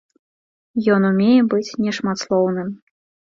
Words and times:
Ён 0.95 1.01
умее 1.09 1.35
быць 1.51 1.75
нешматслоўным. 1.89 2.73